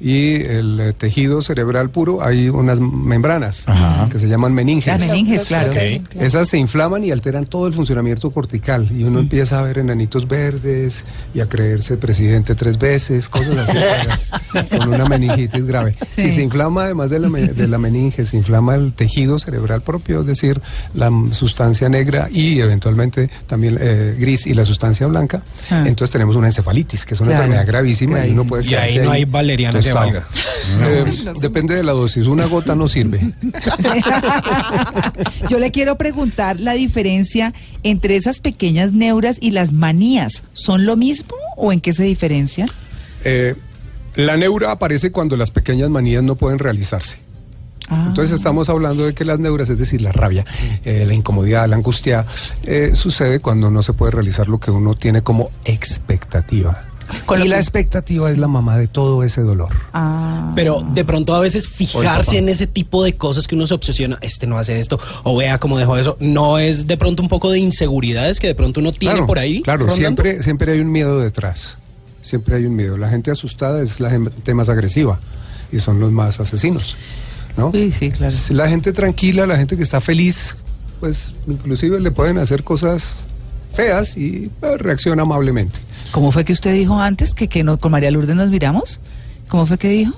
y 0.00 0.34
el 0.42 0.78
eh, 0.80 0.92
tejido 0.92 1.40
cerebral 1.42 1.90
puro 1.90 2.22
hay 2.24 2.48
unas 2.48 2.78
membranas 2.80 3.64
Ajá. 3.66 4.08
que 4.10 4.18
se 4.18 4.28
llaman 4.28 4.52
meninges. 4.54 4.86
Las 5.00 5.08
meninges, 5.08 5.44
claro. 5.44 5.72
Esas 6.20 6.48
se 6.48 6.58
inflaman 6.58 7.04
y 7.04 7.10
alteran 7.10 7.46
todo 7.46 7.66
el 7.66 7.72
funcionamiento 7.72 8.30
cortical 8.30 8.88
y 8.90 9.02
uno 9.04 9.18
empieza 9.20 9.58
a 9.58 9.62
ver 9.62 9.78
enanitos 9.78 10.28
verdes 10.28 11.04
y 11.34 11.40
a 11.40 11.48
creerse 11.48 11.96
presidente 11.96 12.54
tres 12.54 12.78
veces, 12.78 13.28
cosas 13.28 13.56
así, 13.68 13.78
con 14.78 14.88
una 14.94 15.08
meningitis 15.08 15.64
grave. 15.66 15.96
Sí. 16.08 16.22
Si 16.22 16.30
se 16.32 16.42
inflama 16.42 16.84
además 16.84 17.10
de 17.10 17.18
la, 17.20 17.28
de 17.28 17.68
la 17.68 17.78
meninge, 17.78 18.26
se 18.26 18.36
inflama 18.36 18.74
el 18.76 18.92
tejido 18.92 19.38
cerebral 19.38 19.82
propio, 19.82 20.20
es 20.20 20.26
decir, 20.26 20.60
la 20.94 21.10
sustancia 21.32 21.88
negra 21.88 22.28
y 22.32 22.60
eventualmente 22.60 23.28
también 23.46 23.76
eh, 23.80 24.14
gris 24.18 24.46
y 24.46 24.53
la 24.54 24.64
sustancia 24.64 25.06
blanca, 25.06 25.42
Ah. 25.70 25.84
entonces 25.86 26.10
tenemos 26.12 26.36
una 26.36 26.48
encefalitis, 26.48 27.04
que 27.04 27.14
es 27.14 27.20
una 27.20 27.30
Claro, 27.30 27.44
enfermedad 27.44 27.66
gravísima 27.66 28.26
y 28.26 28.32
uno 28.32 28.46
puede 28.46 28.66
Y 28.68 28.74
ahí 28.74 28.98
no 28.98 29.10
hay 29.10 29.24
valeriana 29.24 29.80
que. 29.80 29.90
Eh, 29.90 31.04
depende 31.40 31.74
de 31.74 31.84
la 31.84 31.92
dosis, 31.92 32.26
una 32.26 32.46
gota 32.46 32.74
no 32.74 32.88
sirve. 32.88 33.20
Yo 35.50 35.58
le 35.58 35.70
quiero 35.70 35.96
preguntar 35.96 36.60
la 36.60 36.72
diferencia 36.74 37.52
entre 37.82 38.16
esas 38.16 38.40
pequeñas 38.40 38.92
neuras 38.92 39.36
y 39.40 39.50
las 39.50 39.72
manías. 39.72 40.42
¿Son 40.52 40.86
lo 40.86 40.96
mismo 40.96 41.34
o 41.56 41.72
en 41.72 41.80
qué 41.80 41.92
se 41.92 42.04
diferencian? 42.04 42.68
Eh, 43.24 43.54
la 44.16 44.36
neura 44.36 44.70
aparece 44.70 45.10
cuando 45.12 45.36
las 45.36 45.50
pequeñas 45.50 45.90
manías 45.90 46.22
no 46.22 46.36
pueden 46.36 46.58
realizarse. 46.58 47.18
Ah. 47.90 48.04
Entonces 48.08 48.34
estamos 48.34 48.68
hablando 48.68 49.04
de 49.06 49.14
que 49.14 49.24
las 49.24 49.38
neuras, 49.38 49.68
es 49.70 49.78
decir, 49.78 50.00
la 50.00 50.12
rabia, 50.12 50.44
eh, 50.84 51.04
la 51.06 51.12
incomodidad, 51.14 51.68
la 51.68 51.76
angustia, 51.76 52.24
eh, 52.62 52.92
sucede 52.94 53.40
cuando 53.40 53.70
no 53.70 53.82
se 53.82 53.92
puede 53.92 54.12
realizar 54.12 54.48
lo 54.48 54.58
que 54.58 54.70
uno 54.70 54.94
tiene 54.94 55.22
como 55.22 55.50
expectativa. 55.64 56.84
Con 57.26 57.42
y 57.42 57.48
la 57.48 57.56
que- 57.56 57.60
expectativa 57.60 58.30
es 58.30 58.38
la 58.38 58.48
mamá 58.48 58.78
de 58.78 58.88
todo 58.88 59.22
ese 59.22 59.42
dolor. 59.42 59.68
Ah. 59.92 60.52
Pero 60.54 60.80
de 60.94 61.04
pronto 61.04 61.34
a 61.34 61.40
veces 61.40 61.68
fijarse 61.68 62.38
en 62.38 62.48
ese 62.48 62.66
tipo 62.66 63.04
de 63.04 63.16
cosas 63.16 63.46
que 63.46 63.54
uno 63.54 63.66
se 63.66 63.74
obsesiona, 63.74 64.16
este 64.22 64.46
no 64.46 64.56
hace 64.58 64.80
esto, 64.80 64.98
o 65.22 65.36
vea 65.36 65.58
cómo 65.58 65.76
dejó 65.78 65.98
eso, 65.98 66.16
no 66.20 66.58
es 66.58 66.86
de 66.86 66.96
pronto 66.96 67.22
un 67.22 67.28
poco 67.28 67.50
de 67.50 67.58
inseguridades 67.58 68.40
que 68.40 68.46
de 68.46 68.54
pronto 68.54 68.80
uno 68.80 68.92
tiene 68.92 69.14
claro, 69.16 69.26
por 69.26 69.38
ahí. 69.38 69.60
Claro, 69.62 69.80
rondando? 69.80 69.96
siempre, 70.00 70.42
siempre 70.42 70.72
hay 70.72 70.80
un 70.80 70.90
miedo 70.90 71.20
detrás. 71.20 71.76
Siempre 72.22 72.56
hay 72.56 72.64
un 72.64 72.74
miedo. 72.74 72.96
La 72.96 73.10
gente 73.10 73.30
asustada 73.30 73.82
es 73.82 74.00
la 74.00 74.08
gente 74.08 74.54
más 74.54 74.70
agresiva 74.70 75.20
y 75.70 75.80
son 75.80 76.00
los 76.00 76.10
más 76.10 76.40
asesinos. 76.40 76.96
¿No? 77.56 77.72
Sí, 77.72 77.92
sí, 77.92 78.10
claro. 78.10 78.34
La 78.50 78.68
gente 78.68 78.92
tranquila, 78.92 79.46
la 79.46 79.56
gente 79.56 79.76
que 79.76 79.82
está 79.82 80.00
feliz, 80.00 80.56
pues 81.00 81.34
inclusive 81.46 82.00
le 82.00 82.10
pueden 82.10 82.38
hacer 82.38 82.64
cosas 82.64 83.16
feas 83.72 84.16
y 84.16 84.50
pues, 84.60 84.80
reacciona 84.80 85.22
amablemente. 85.22 85.80
¿Cómo 86.12 86.32
fue 86.32 86.44
que 86.44 86.52
usted 86.52 86.72
dijo 86.72 87.00
antes 87.00 87.34
que, 87.34 87.48
que 87.48 87.64
no, 87.64 87.78
con 87.78 87.92
María 87.92 88.10
Lourdes 88.10 88.36
nos 88.36 88.50
miramos? 88.50 89.00
¿Cómo 89.48 89.66
fue 89.66 89.78
que 89.78 89.88
dijo? 89.88 90.14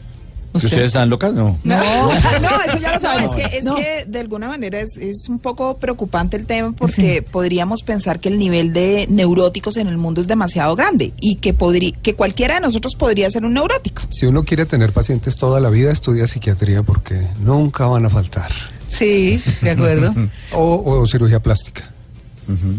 ¿Que 0.61 0.67
¿Ustedes 0.67 0.89
están 0.89 1.11
locas? 1.11 1.33
No. 1.33 1.59
No, 1.65 1.77
no, 1.77 2.63
eso 2.67 2.79
ya 2.79 2.91
lo 2.91 2.95
No, 2.97 3.01
sabemos. 3.01 3.37
es 3.39 3.49
que, 3.51 3.59
es 3.59 3.65
No. 3.65 3.75
que 3.75 4.05
de 4.07 4.19
alguna 4.21 4.49
manera 4.49 4.81
es, 4.81 4.97
es 4.97 5.29
un 5.29 5.39
poco 5.39 5.77
preocupante 5.79 6.37
el 6.37 6.47
tema 6.47 6.73
porque 6.73 7.23
podríamos 7.23 7.83
pensar 7.83 8.21
que 8.21 8.29
el 8.29 8.39
nivel 8.39 8.73
de 8.73 9.07
neuróticos 9.09 9.77
en 9.77 9.89
el 9.89 9.97
mundo 9.99 10.21
es 10.21 10.27
demasiado 10.27 10.75
grande 10.77 11.13
y 11.21 11.37
que, 11.37 11.55
podría, 11.55 11.93
que 12.03 12.15
cualquiera 12.15 12.55
de 12.55 12.61
nosotros 12.61 12.95
podría 12.95 13.31
ser 13.31 13.45
un 13.45 13.55
neurótico. 13.55 14.03
Si 14.11 14.27
uno 14.27 14.45
quiere 14.45 14.67
tener 14.67 14.93
pacientes 14.93 15.37
toda 15.37 15.61
la 15.61 15.71
vida, 15.71 15.93
estudia 15.93 16.27
psiquiatría 16.27 16.83
porque 16.83 17.29
nunca 17.41 17.87
van 17.87 18.07
a 18.07 18.11
faltar. 18.11 18.51
Sí, 18.89 19.41
de 19.63 19.71
acuerdo. 19.71 20.15
O, 20.53 21.01
o 21.01 21.07
cirugía 21.07 21.41
plástica. 21.41 21.91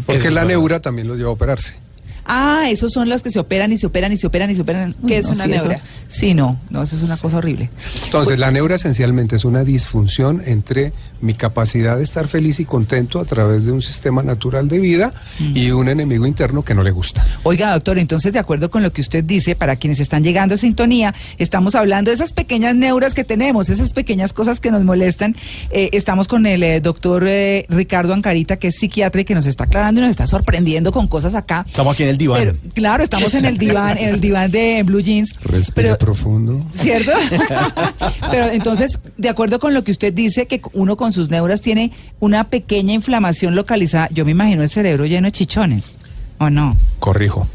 Porque 0.06 0.20
Eso 0.22 0.30
la 0.30 0.40
verdad. 0.40 0.48
neura 0.48 0.80
también 0.80 1.06
los 1.08 1.18
lleva 1.18 1.28
a 1.28 1.32
operarse. 1.32 1.76
Ah, 2.28 2.66
esos 2.70 2.92
son 2.92 3.08
los 3.08 3.22
que 3.22 3.30
se 3.30 3.38
operan 3.38 3.72
y 3.72 3.78
se 3.78 3.86
operan 3.86 4.12
y 4.12 4.18
se 4.18 4.26
operan 4.26 4.50
y 4.50 4.54
se 4.54 4.60
operan. 4.62 4.94
¿Qué 5.06 5.18
es 5.18 5.26
una 5.30 5.44
sí, 5.44 5.52
eso- 5.52 5.64
neura? 5.68 5.82
sí, 6.08 6.34
no, 6.34 6.60
no, 6.70 6.82
eso 6.82 6.94
es 6.96 7.02
una 7.02 7.16
cosa 7.16 7.38
horrible. 7.38 7.70
Entonces, 8.04 8.38
la 8.38 8.50
neura 8.50 8.76
esencialmente 8.76 9.36
es 9.36 9.44
una 9.46 9.64
disfunción 9.64 10.42
entre 10.44 10.92
mi 11.20 11.34
capacidad 11.34 11.96
de 11.96 12.02
estar 12.04 12.28
feliz 12.28 12.60
y 12.60 12.64
contento 12.64 13.18
a 13.18 13.24
través 13.24 13.64
de 13.64 13.72
un 13.72 13.82
sistema 13.82 14.22
natural 14.22 14.68
de 14.68 14.78
vida 14.78 15.12
y 15.40 15.70
un 15.70 15.88
enemigo 15.88 16.26
interno 16.26 16.62
que 16.62 16.74
no 16.74 16.82
le 16.82 16.90
gusta. 16.90 17.26
Oiga, 17.42 17.72
doctor, 17.72 17.98
entonces, 17.98 18.32
de 18.32 18.38
acuerdo 18.38 18.70
con 18.70 18.82
lo 18.82 18.92
que 18.92 19.00
usted 19.00 19.24
dice, 19.24 19.56
para 19.56 19.76
quienes 19.76 19.98
están 20.00 20.22
llegando 20.22 20.54
a 20.54 20.58
sintonía, 20.58 21.14
estamos 21.38 21.74
hablando 21.74 22.10
de 22.10 22.14
esas 22.14 22.32
pequeñas 22.32 22.74
neuras 22.74 23.14
que 23.14 23.24
tenemos, 23.24 23.68
esas 23.68 23.92
pequeñas 23.92 24.32
cosas 24.32 24.60
que 24.60 24.70
nos 24.70 24.84
molestan. 24.84 25.34
Eh, 25.70 25.88
estamos 25.92 26.28
con 26.28 26.46
el 26.46 26.62
eh, 26.62 26.80
doctor 26.80 27.24
eh, 27.26 27.66
Ricardo 27.68 28.12
Ancarita, 28.12 28.58
que 28.58 28.68
es 28.68 28.76
psiquiatra 28.76 29.22
y 29.22 29.24
que 29.24 29.34
nos 29.34 29.46
está 29.46 29.64
aclarando 29.64 30.00
y 30.00 30.02
nos 30.02 30.10
está 30.10 30.26
sorprendiendo 30.26 30.92
con 30.92 31.08
cosas 31.08 31.34
acá. 31.34 31.64
Estamos 31.66 31.94
aquí 31.94 32.02
en 32.04 32.10
el 32.10 32.17
el 32.18 32.18
diván. 32.18 32.38
Pero, 32.40 32.74
claro, 32.74 33.02
estamos 33.02 33.34
en 33.34 33.44
el 33.44 33.58
diván, 33.58 33.96
en 33.96 34.08
el 34.10 34.20
diván 34.20 34.50
de 34.50 34.82
Blue 34.82 35.00
Jeans. 35.00 35.34
Respira 35.42 35.90
Pero, 35.90 35.98
profundo. 35.98 36.66
¿Cierto? 36.74 37.12
Pero 38.30 38.46
entonces, 38.50 38.98
de 39.16 39.28
acuerdo 39.28 39.58
con 39.58 39.74
lo 39.74 39.84
que 39.84 39.92
usted 39.92 40.12
dice, 40.12 40.46
que 40.46 40.60
uno 40.72 40.96
con 40.96 41.12
sus 41.12 41.30
neuras 41.30 41.60
tiene 41.60 41.92
una 42.20 42.44
pequeña 42.44 42.92
inflamación 42.92 43.54
localizada, 43.54 44.08
yo 44.10 44.24
me 44.24 44.32
imagino 44.32 44.62
el 44.62 44.70
cerebro 44.70 45.06
lleno 45.06 45.28
de 45.28 45.32
chichones, 45.32 45.96
¿o 46.38 46.50
no? 46.50 46.76
Corrijo. 46.98 47.46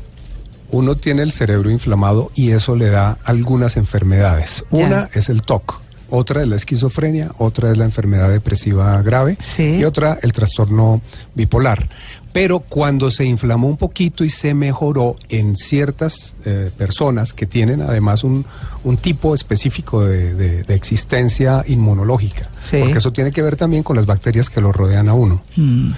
Uno 0.71 0.95
tiene 0.95 1.21
el 1.21 1.31
cerebro 1.31 1.69
inflamado 1.69 2.31
y 2.33 2.51
eso 2.51 2.75
le 2.75 2.89
da 2.89 3.19
algunas 3.25 3.77
enfermedades. 3.77 4.65
Ya. 4.71 4.87
Una 4.87 5.09
es 5.13 5.29
el 5.29 5.43
TOC, 5.43 5.82
otra 6.15 6.41
es 6.43 6.47
la 6.47 6.55
esquizofrenia, 6.57 7.31
otra 7.39 7.71
es 7.71 7.77
la 7.77 7.85
enfermedad 7.85 8.29
depresiva 8.29 9.01
grave 9.01 9.35
Sí. 9.43 9.77
y 9.79 9.83
otra 9.83 10.19
el 10.21 10.31
trastorno 10.31 11.01
bipolar. 11.33 11.89
Pero 12.31 12.59
cuando 12.59 13.09
se 13.09 13.25
inflamó 13.25 13.67
un 13.67 13.77
poquito 13.77 14.23
y 14.23 14.29
se 14.29 14.53
mejoró 14.53 15.15
en 15.29 15.55
ciertas 15.55 16.33
eh, 16.45 16.69
personas 16.77 17.33
que 17.33 17.45
tienen 17.47 17.81
además 17.81 18.23
un, 18.23 18.45
un 18.83 18.97
tipo 18.97 19.33
específico 19.33 20.03
de, 20.05 20.33
de- 20.35 20.63
de 20.63 20.75
existencia 20.75 21.63
inmunológica, 21.67 22.47
Sí. 22.59 22.77
porque 22.79 22.99
eso 22.99 23.11
tiene 23.11 23.31
que 23.31 23.41
ver 23.41 23.55
también 23.55 23.81
con 23.83 23.95
las 23.95 24.05
bacterias 24.05 24.49
que 24.51 24.61
lo 24.61 24.71
rodean 24.71 25.09
a 25.09 25.13
uno. 25.15 25.41
Mm. 25.55 25.91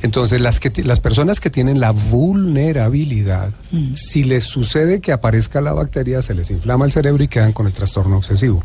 Entonces, 0.00 0.40
las, 0.40 0.60
que, 0.60 0.70
las 0.84 1.00
personas 1.00 1.40
que 1.40 1.50
tienen 1.50 1.80
la 1.80 1.90
vulnerabilidad, 1.90 3.50
Mm. 3.72 3.94
si 3.96 4.24
les 4.24 4.44
sucede 4.44 5.00
que 5.00 5.12
aparezca 5.12 5.60
la 5.60 5.72
bacteria, 5.72 6.22
se 6.22 6.34
les 6.34 6.50
inflama 6.50 6.84
el 6.84 6.92
cerebro 6.92 7.22
y 7.22 7.28
quedan 7.28 7.52
con 7.52 7.66
el 7.66 7.72
trastorno 7.72 8.16
obsesivo. 8.16 8.62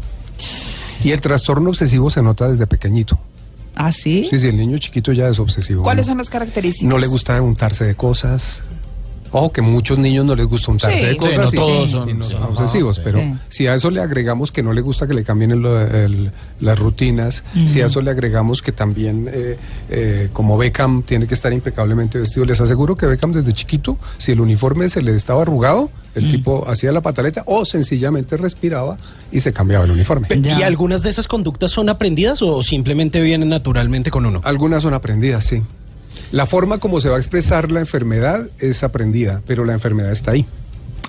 Y 1.04 1.12
el 1.12 1.22
trastorno 1.22 1.70
obsesivo 1.70 2.10
se 2.10 2.22
nota 2.22 2.48
desde 2.48 2.66
pequeñito. 2.68 3.20
¿Ah, 3.76 3.92
sí? 3.92 4.28
Sí, 4.30 4.40
sí, 4.40 4.48
el 4.48 4.58
niño 4.58 4.78
chiquito 4.78 5.12
ya 5.12 5.28
es 5.28 5.40
obsesivo. 5.40 5.84
¿Cuáles 5.84 6.06
¿no? 6.08 6.12
son 6.12 6.18
las 6.20 6.30
características? 6.30 6.90
No 6.90 6.98
le 6.98 7.08
gusta 7.08 7.42
untarse 7.42 7.86
de 7.86 7.96
cosas. 7.96 8.62
Ojo, 9.36 9.52
que 9.52 9.62
muchos 9.62 9.98
niños 9.98 10.24
no 10.26 10.36
les 10.36 10.46
gusta 10.48 10.72
untarse 10.72 10.98
Sí. 11.00 11.06
de 11.06 11.12
Sí, 11.14 11.18
cosas. 11.18 11.38
no 11.38 11.50
y- 11.50 11.56
todos 11.56 11.90
y 11.90 11.92
son- 11.92 12.18
no 12.20 12.24
sí. 12.24 12.32
son 12.34 12.44
obsesivos, 12.44 13.00
pero 13.00 13.18
sí. 13.20 13.34
si 13.50 13.68
a 13.68 13.74
eso 13.74 13.90
le 13.90 14.00
agregamos 14.00 14.52
que 14.52 14.62
no 14.64 14.72
le 14.74 14.82
gusta 14.82 15.08
que 15.08 15.14
le 15.16 15.24
cambien 15.24 15.52
el- 15.52 15.66
el- 15.66 16.32
las 16.62 16.78
rutinas, 16.80 17.44
si 17.66 17.82
a 17.82 17.88
eso 17.88 18.00
le 18.02 18.12
agregamos 18.12 18.62
que 18.62 18.72
también, 18.72 19.28
eh, 19.34 19.58
eh, 19.90 20.30
como 20.34 20.58
Beckham 20.58 21.02
tiene 21.04 21.26
que 21.28 21.34
estar 21.34 21.52
impecablemente 21.52 22.20
vestido, 22.20 22.46
les 22.46 22.62
aseguro 22.62 22.96
que 22.96 23.08
Beckham 23.08 23.34
desde 23.34 23.52
chiquito, 23.54 23.98
si 24.20 24.32
el 24.34 24.40
uniforme 24.40 24.88
se 24.88 25.02
le 25.02 25.16
estaba 25.16 25.42
arrugado, 25.42 25.90
el 26.16 26.30
tipo 26.30 26.70
hacía 26.70 26.92
la 26.92 27.02
pataleta 27.02 27.42
o 27.48 27.66
sencillamente 27.66 28.38
respiraba 28.38 28.98
y 29.32 29.40
se 29.40 29.52
cambiaba 29.52 29.84
el 29.86 29.92
uniforme. 29.92 30.28
Ya. 30.42 30.60
¿Y 30.60 30.62
algunas 30.64 31.02
de 31.02 31.10
esas 31.10 31.28
conductas 31.28 31.72
son 31.72 31.90
aprendidas 31.90 32.44
o 32.44 32.62
simplemente 32.62 33.20
vienen 33.20 33.50
naturalmente 33.50 34.12
con 34.12 34.28
uno? 34.28 34.42
Algunas 34.44 34.84
son 34.84 34.94
aprendidas, 34.94 35.44
sí. 35.44 35.64
La 36.32 36.46
forma 36.46 36.80
como 36.80 37.02
se 37.02 37.10
va 37.10 37.16
a 37.18 37.20
expresar 37.20 37.72
la 37.72 37.80
enfermedad 37.80 38.48
es 38.60 38.84
aprendida, 38.84 39.42
pero 39.46 39.66
la 39.66 39.74
enfermedad 39.74 40.12
está 40.12 40.32
ahí. 40.32 40.46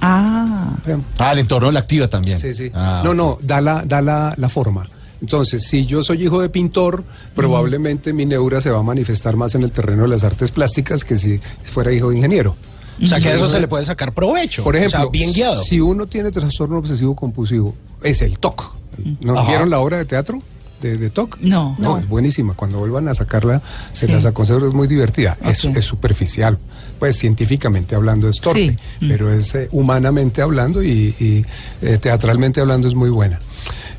Ah. 0.00 0.76
Ah, 1.18 1.32
el 1.32 1.38
entorno 1.38 1.70
la 1.70 1.80
activa 1.80 2.08
también. 2.08 2.38
Sí, 2.38 2.52
sí. 2.54 2.70
Ah, 2.74 3.02
no, 3.04 3.14
no, 3.14 3.38
da 3.40 3.60
la, 3.60 3.82
da 3.84 4.02
la, 4.02 4.34
la 4.36 4.48
forma. 4.48 4.88
Entonces, 5.20 5.66
si 5.66 5.86
yo 5.86 6.02
soy 6.02 6.24
hijo 6.24 6.42
de 6.42 6.50
pintor, 6.50 7.02
probablemente 7.34 8.12
mi 8.12 8.26
neura 8.26 8.60
se 8.60 8.70
va 8.70 8.80
a 8.80 8.82
manifestar 8.82 9.36
más 9.36 9.54
en 9.54 9.62
el 9.62 9.72
terreno 9.72 10.02
de 10.02 10.08
las 10.08 10.24
artes 10.24 10.50
plásticas 10.50 11.04
que 11.04 11.16
si 11.16 11.40
fuera 11.62 11.92
hijo 11.92 12.10
de 12.10 12.16
ingeniero. 12.16 12.56
O 13.02 13.06
sea, 13.06 13.18
que 13.18 13.28
a 13.28 13.34
eso 13.34 13.48
se 13.48 13.58
le 13.58 13.66
puede 13.66 13.84
sacar 13.84 14.12
provecho. 14.12 14.62
Por 14.62 14.76
ejemplo, 14.76 14.98
o 14.98 15.02
sea, 15.04 15.10
bien 15.10 15.32
guiado. 15.32 15.62
si 15.62 15.80
uno 15.80 16.06
tiene 16.06 16.30
trastorno 16.30 16.78
obsesivo 16.78 17.16
compulsivo, 17.16 17.74
es 18.02 18.20
el 18.22 18.38
TOC. 18.38 18.74
¿No 19.20 19.36
Ajá. 19.36 19.48
vieron 19.48 19.70
la 19.70 19.80
obra 19.80 19.96
de 19.98 20.04
teatro 20.04 20.40
de, 20.80 20.96
de 20.98 21.10
TOC? 21.10 21.38
No. 21.40 21.76
No, 21.78 21.92
No. 21.94 21.98
es 21.98 22.08
buenísima. 22.08 22.54
Cuando 22.54 22.78
vuelvan 22.78 23.08
a 23.08 23.14
sacarla, 23.14 23.62
se 23.92 24.06
Sí. 24.06 24.12
las 24.12 24.24
aconsejo, 24.26 24.66
es 24.66 24.74
muy 24.74 24.86
divertida. 24.88 25.36
Es, 25.44 25.64
Ok. 25.64 25.76
es 25.76 25.84
superficial. 25.84 26.58
Pues 26.98 27.16
científicamente 27.18 27.94
hablando 27.94 28.28
es 28.28 28.36
torpe, 28.40 28.76
Sí. 29.00 29.06
Mm. 29.06 29.08
pero 29.08 29.32
es 29.32 29.54
eh, 29.54 29.68
humanamente 29.72 30.42
hablando 30.42 30.82
y, 30.82 31.14
y, 31.18 31.44
eh, 31.82 31.98
teatralmente 31.98 32.60
hablando 32.60 32.88
es 32.88 32.94
muy 32.94 33.10
buena. 33.10 33.40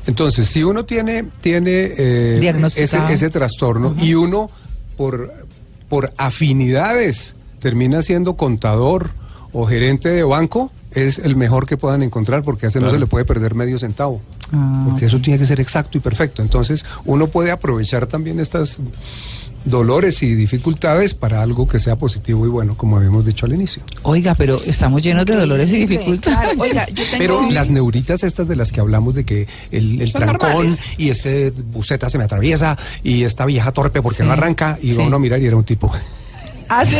Entonces, 0.06 0.46
si 0.46 0.62
uno 0.62 0.84
tiene, 0.84 1.24
tiene 1.40 1.92
eh, 1.98 2.54
ese, 2.76 2.98
ese 3.10 3.30
trastorno 3.30 3.94
y 4.00 4.14
uno 4.14 4.50
por, 4.96 5.32
por 5.88 6.12
afinidades 6.16 7.34
termina 7.58 8.02
siendo 8.02 8.34
contador 8.36 9.10
o 9.52 9.66
gerente 9.66 10.08
de 10.10 10.22
banco, 10.22 10.70
es 10.92 11.18
el 11.18 11.34
mejor 11.36 11.66
que 11.66 11.76
puedan 11.76 12.02
encontrar 12.02 12.42
porque 12.42 12.66
a 12.66 12.68
ese 12.68 12.80
no 12.80 12.88
se 12.90 12.98
le 12.98 13.06
puede 13.06 13.24
perder 13.24 13.54
medio 13.54 13.78
centavo. 13.78 14.20
Ah, 14.52 14.84
porque 14.88 15.06
eso 15.06 15.18
tiene 15.20 15.38
que 15.38 15.46
ser 15.46 15.60
exacto 15.60 15.98
y 15.98 16.00
perfecto. 16.00 16.42
Entonces, 16.42 16.84
uno 17.04 17.26
puede 17.26 17.50
aprovechar 17.50 18.06
también 18.06 18.38
estas 18.40 18.78
dolores 19.64 20.22
y 20.22 20.32
dificultades 20.36 21.14
para 21.14 21.42
algo 21.42 21.66
que 21.66 21.80
sea 21.80 21.96
positivo 21.96 22.46
y 22.46 22.48
bueno, 22.48 22.76
como 22.76 22.96
habíamos 22.98 23.26
dicho 23.26 23.46
al 23.46 23.54
inicio. 23.54 23.82
oiga, 24.02 24.36
pero 24.36 24.60
estamos 24.64 25.02
llenos 25.02 25.26
de 25.26 25.34
dolores 25.34 25.72
y 25.72 25.78
dificultades. 25.86 26.38
claro. 26.54 26.62
Oiga, 26.62 26.86
yo 26.86 27.02
tengo... 27.10 27.18
Pero 27.18 27.50
las 27.50 27.68
neuritas 27.68 28.22
estas 28.22 28.46
de 28.46 28.54
las 28.54 28.70
que 28.70 28.78
hablamos 28.80 29.14
de 29.16 29.24
que 29.24 29.48
el, 29.72 30.00
el 30.00 30.12
trancón 30.12 30.50
normales. 30.50 30.80
y 30.98 31.08
este 31.10 31.50
buceta 31.50 32.08
se 32.08 32.16
me 32.18 32.24
atraviesa 32.24 32.78
y 33.02 33.24
esta 33.24 33.44
vieja 33.44 33.72
torpe 33.72 34.02
porque 34.02 34.18
Sí, 34.22 34.22
no 34.28 34.32
arranca 34.34 34.78
y 34.80 34.92
sí. 34.92 34.96
va 34.98 35.04
uno 35.06 35.16
a 35.16 35.18
mirar 35.18 35.42
y 35.42 35.46
era 35.46 35.56
un 35.56 35.64
tipo. 35.64 35.92
¿Ah, 36.68 36.84
sí? 36.84 36.96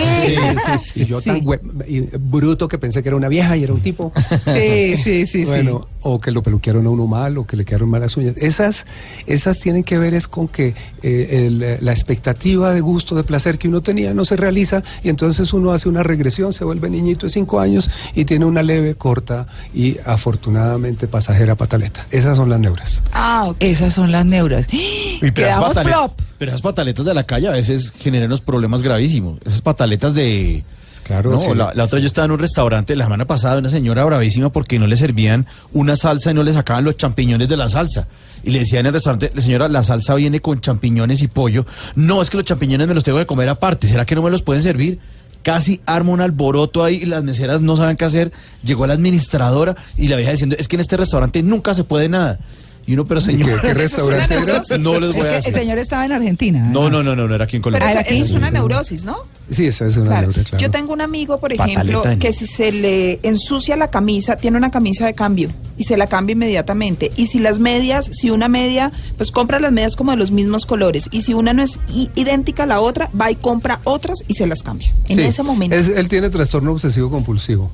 Y 0.95 1.05
yo 1.07 1.21
Sí. 1.21 1.31
tan 1.31 1.43
y 1.89 2.01
bruto 2.19 2.69
que 2.69 2.79
pensé 2.79 3.03
que 3.03 3.09
era 3.09 3.17
una 3.17 3.29
vieja 3.29 3.57
y 3.57 3.65
era 3.65 3.73
un 3.73 3.81
tipo. 3.81 4.13
Sí, 4.53 4.97
sí, 4.97 5.27
sí, 5.27 5.45
bueno, 5.45 5.89
o 6.03 6.21
que 6.21 6.31
lo 6.31 6.43
peluquearon 6.43 6.87
a 6.87 6.91
uno 6.91 7.07
mal, 7.07 7.37
o 7.39 7.47
que 7.47 7.57
le 7.57 7.65
quedaron 7.65 7.89
malas 7.89 8.17
uñas. 8.17 8.37
Esas, 8.37 8.87
esas 9.27 9.59
tienen 9.59 9.83
que 9.85 9.99
ver 9.99 10.15
es 10.15 10.29
con 10.29 10.49
que 10.49 10.75
eh, 11.03 11.47
el- 11.47 11.79
la 11.85 11.93
expectativa 11.93 12.73
de 12.73 12.81
gusto, 12.81 13.15
de 13.15 13.25
placer 13.25 13.59
que 13.59 13.69
uno 13.69 13.81
tenía 13.81 14.15
no 14.15 14.25
se 14.25 14.37
realiza 14.37 14.83
y 15.03 15.09
entonces 15.09 15.53
uno 15.53 15.73
hace 15.73 15.89
una 15.89 16.03
regresión, 16.03 16.53
se 16.53 16.65
vuelve 16.65 16.89
niñito 16.91 17.27
de 17.27 17.31
cinco 17.33 17.61
años 17.61 17.91
y 18.15 18.25
tiene 18.25 18.45
una 18.45 18.63
leve, 18.63 18.95
corta 18.95 19.47
y 19.75 19.97
afortunadamente 20.05 21.09
pasajera 21.09 21.55
pataleta. 21.55 22.07
Esas 22.11 22.37
son 22.37 22.51
las 22.51 22.61
neuras. 22.61 23.03
Ah, 23.13 23.45
ok. 23.49 23.57
Esas 23.61 23.95
son 23.95 24.13
las 24.13 24.25
neuras. 24.27 24.67
Y 24.73 25.19
Quedamos 25.33 25.77
plop. 25.77 26.13
Pero 26.39 26.51
esas 26.51 26.63
pataletas 26.63 27.05
de 27.05 27.15
la 27.15 27.25
calle 27.25 27.49
a 27.49 27.53
veces 27.53 27.93
generan 27.99 28.27
unos 28.29 28.41
problemas 28.41 28.83
gravísimos. 28.83 29.39
Esas 29.45 29.61
pataletas 29.63 30.15
de... 30.15 30.65
Claro, 31.05 31.31
No, 31.31 31.41
sí. 31.41 31.51
la, 31.55 31.73
la 31.73 31.85
otra 31.85 32.01
yo 32.01 32.07
estaba 32.09 32.25
en 32.25 32.33
un 32.33 32.41
restaurante 32.41 32.97
la 32.97 33.05
semana 33.05 33.27
pasada, 33.27 33.59
una 33.59 33.71
señora 33.71 34.05
bravísima 34.05 34.51
porque 34.51 34.77
no 34.81 34.89
le 34.89 34.97
servían 34.97 35.47
una 35.73 35.95
salsa 35.95 36.33
y 36.33 36.35
no 36.35 36.43
le 36.43 36.53
sacaban 36.53 36.83
los 36.83 36.97
champiñones 36.97 37.49
de 37.49 37.57
la 37.57 37.69
salsa. 37.69 38.09
Y 38.43 38.51
le 38.51 38.59
decía 38.61 38.81
en 38.81 38.87
el 38.87 38.93
restaurante, 38.93 39.31
señora, 39.41 39.69
la 39.69 39.85
salsa 39.85 40.17
viene 40.17 40.41
con 40.41 40.61
champiñones 40.61 41.23
y 41.23 41.29
pollo. 41.29 41.65
No, 41.95 42.21
es 42.23 42.29
que 42.29 42.39
los 42.39 42.45
champiñones 42.45 42.89
me 42.89 42.95
los 42.95 43.05
tengo 43.05 43.19
que 43.19 43.27
comer 43.27 43.49
aparte. 43.49 43.87
¿Será 43.87 44.05
que 44.05 44.17
no 44.17 44.23
me 44.23 44.31
los 44.33 44.43
pueden 44.43 44.65
servir? 44.65 44.99
Casi 45.45 45.81
arma 45.87 46.11
un 46.11 46.21
alboroto 46.21 46.83
ahí 46.83 46.97
y 46.97 47.05
las 47.07 47.23
meseras 47.23 47.61
no 47.61 47.77
saben 47.77 47.97
qué 47.97 48.05
hacer. 48.05 48.33
Llegó 48.65 48.85
la 48.89 48.95
administradora 48.95 49.77
y 49.97 50.09
la 50.09 50.17
vieja 50.17 50.33
diciendo, 50.33 50.57
es 50.59 50.67
que 50.67 50.75
en 50.75 50.81
este 50.81 50.97
restaurante 50.97 51.41
nunca 51.45 51.73
se 51.75 51.85
puede 51.85 52.09
nada. 52.09 52.41
Y 52.89 52.95
uno, 52.95 53.05
pero 53.05 53.19
¿Y 53.21 53.25
señor, 53.25 53.61
qué, 53.61 53.69
qué 53.69 53.75
restaurante 53.75 54.35
era? 54.35 54.63
no 54.79 55.01
les 55.01 55.11
Es 55.11 55.17
voy 55.17 55.27
a 55.27 55.31
que 55.31 55.37
el 55.39 55.43
decir. 55.43 55.55
señor 55.55 55.79
estaba 55.79 56.05
en 56.07 56.13
Argentina. 56.13 56.61
No, 56.71 56.89
no, 56.89 57.03
no, 57.03 57.17
no, 57.17 57.27
no 57.27 57.35
era 57.35 57.45
aquí 57.45 57.57
en 57.57 57.63
Pero 57.63 57.73
Colombia. 57.79 57.89
Ah, 57.89 57.91
esa, 57.91 58.01
¿era 58.01 58.11
esa 58.17 58.23
aquí? 58.25 58.31
es 58.33 58.37
una 58.37 58.51
neurosis, 58.51 59.05
¿no? 59.05 59.17
Sí, 59.51 59.67
esa 59.67 59.87
es 59.87 59.97
una 59.97 60.07
Claro. 60.07 60.29
neura, 60.29 60.43
claro. 60.45 60.59
Yo 60.63 60.71
tengo 60.71 60.93
un 60.93 61.01
amigo, 61.01 61.39
por 61.41 61.53
ejemplo, 61.53 62.03
que 62.21 62.33
si 62.33 62.47
se 62.47 62.71
le 62.73 63.19
ensucia 63.25 63.77
la 63.77 63.91
camisa, 63.91 64.37
tiene 64.37 64.57
una 64.57 64.71
camisa 64.71 65.05
de 65.07 65.15
cambio 65.15 65.51
y 65.77 65.85
se 65.85 65.97
la 65.97 66.07
cambia 66.07 66.35
inmediatamente. 66.35 67.11
Y 67.17 67.27
si 67.27 67.39
las 67.41 67.59
medias, 67.59 68.07
si 68.13 68.31
una 68.31 68.49
media, 68.49 68.93
pues 69.17 69.31
compra 69.33 69.59
las 69.59 69.73
medias 69.73 69.97
como 69.97 70.13
de 70.13 70.17
los 70.19 70.31
mismos 70.31 70.65
colores. 70.67 71.09
Y 71.11 71.23
si 71.23 71.35
una 71.35 71.53
no 71.53 71.63
es 71.63 71.81
idéntica 72.15 72.63
a 72.63 72.67
la 72.67 72.81
otra, 72.81 73.11
va 73.21 73.31
y 73.31 73.37
compra 73.37 73.81
otras 73.85 74.25
y 74.29 74.35
se 74.35 74.47
las 74.47 74.63
cambia. 74.63 74.93
En 75.09 75.17
Sí, 75.17 75.23
ese 75.23 75.43
momento. 75.43 75.75
es- 75.75 75.89
él 75.89 76.07
tiene 76.09 76.31
trastorno 76.31 76.73
obsesivo 76.73 77.11
compulsivo. 77.11 77.71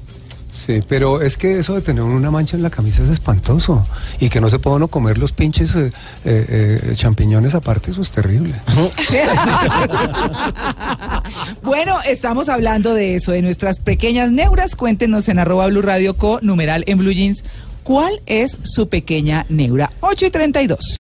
Sí, 0.52 0.82
pero 0.86 1.22
es 1.22 1.36
que 1.36 1.58
eso 1.58 1.74
de 1.74 1.80
tener 1.80 2.02
una 2.02 2.30
mancha 2.30 2.56
en 2.56 2.62
la 2.62 2.68
camisa 2.68 3.02
es 3.02 3.08
espantoso. 3.08 3.86
Y 4.20 4.28
que 4.28 4.40
no 4.40 4.50
se 4.50 4.58
pueda 4.58 4.76
uno 4.76 4.88
comer 4.88 5.16
los 5.16 5.32
pinches 5.32 5.74
eh, 5.74 5.90
eh, 6.24 6.80
eh, 6.84 6.92
champiñones 6.94 7.54
aparte, 7.54 7.90
eso 7.90 8.02
es 8.02 8.10
terrible. 8.10 8.54
Bueno, 11.62 11.98
estamos 12.06 12.48
hablando 12.48 12.92
de 12.94 13.14
eso, 13.14 13.32
de 13.32 13.40
nuestras 13.40 13.80
pequeñas 13.80 14.30
neuras. 14.30 14.76
Cuéntenos 14.76 15.28
en 15.28 15.38
arroba 15.38 15.66
Blue 15.68 15.82
Radio 15.82 16.16
Co, 16.16 16.38
numeral 16.42 16.84
en 16.86 16.98
Blue 16.98 17.12
Jeans, 17.12 17.44
¿cuál 17.82 18.20
es 18.26 18.58
su 18.62 18.88
pequeña 18.88 19.46
neura? 19.48 19.90
8 20.00 20.26
y 20.26 20.30
32. 20.30 20.98